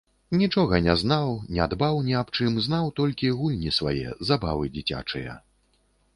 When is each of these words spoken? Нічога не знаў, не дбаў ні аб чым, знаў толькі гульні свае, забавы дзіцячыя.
Нічога 0.41 0.77
не 0.85 0.95
знаў, 1.01 1.27
не 1.57 1.67
дбаў 1.73 1.99
ні 2.07 2.17
аб 2.21 2.31
чым, 2.39 2.57
знаў 2.69 2.89
толькі 3.01 3.31
гульні 3.43 3.75
свае, 3.81 4.09
забавы 4.33 4.75
дзіцячыя. 4.81 5.39